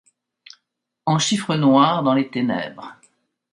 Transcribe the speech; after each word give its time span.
En 1.05 1.19
chiffres 1.19 1.55
noirs 1.57 2.01
dans 2.01 2.15
les 2.15 2.27
ténèbres 2.31 2.97